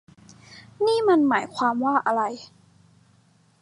[0.85, 2.21] นี่มันหมายความว่าอะไร